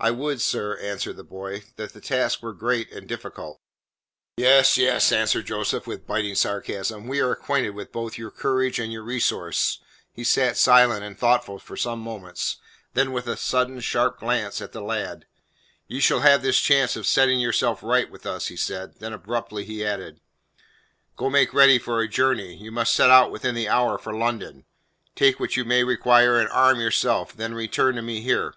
"I 0.00 0.10
would, 0.10 0.40
sir," 0.40 0.78
answered 0.78 1.18
the 1.18 1.24
boy, 1.24 1.64
"that 1.76 1.92
the 1.92 2.00
task 2.00 2.42
were 2.42 2.54
great 2.54 2.90
and 2.90 3.06
difficult." 3.06 3.60
"Yes, 4.38 4.78
yes," 4.78 5.12
answered 5.12 5.44
Joseph 5.44 5.86
with 5.86 6.06
biting 6.06 6.36
sarcasm, 6.36 7.06
"we 7.06 7.20
are 7.20 7.32
acquainted 7.32 7.72
with 7.74 7.92
both 7.92 8.16
your 8.16 8.30
courage 8.30 8.78
and 8.78 8.90
your 8.90 9.02
resource." 9.02 9.80
He 10.10 10.24
sat 10.24 10.56
silent 10.56 11.04
and 11.04 11.18
thoughtful 11.18 11.58
for 11.58 11.76
some 11.76 11.98
moments, 11.98 12.56
then 12.94 13.12
with 13.12 13.26
a 13.26 13.36
sudden 13.36 13.80
sharp 13.80 14.18
glance 14.20 14.62
at 14.62 14.72
the 14.72 14.80
lad: 14.80 15.26
"You 15.86 16.00
shall 16.00 16.20
have 16.20 16.40
this 16.40 16.58
chance 16.58 16.96
of 16.96 17.04
setting 17.06 17.38
yourself 17.38 17.82
right 17.82 18.10
with 18.10 18.24
us," 18.24 18.46
he 18.46 18.56
said. 18.56 19.00
Then 19.00 19.12
abruptly 19.12 19.66
he 19.66 19.84
added. 19.84 20.22
"Go 21.14 21.28
make 21.28 21.52
ready 21.52 21.78
for 21.78 22.00
a 22.00 22.08
journey. 22.08 22.56
You 22.56 22.72
must 22.72 22.94
set 22.94 23.10
out 23.10 23.30
within 23.30 23.54
the 23.54 23.68
hour 23.68 23.98
for 23.98 24.14
London. 24.14 24.64
Take 25.14 25.38
what 25.38 25.58
you 25.58 25.66
may 25.66 25.84
require 25.84 26.38
and 26.40 26.48
arm 26.48 26.80
yourself; 26.80 27.34
then 27.34 27.52
return 27.52 27.96
to 27.96 28.00
me 28.00 28.22
here." 28.22 28.54